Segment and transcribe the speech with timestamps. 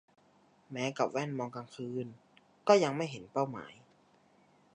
[0.71, 2.05] แม้กับแว่นมองกลางคืน
[2.67, 3.73] ก็ยังไม่เห็นเป้าหมาย